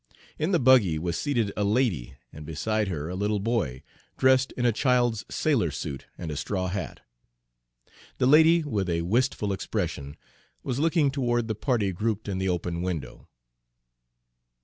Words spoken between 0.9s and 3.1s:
was seated a lady, and beside her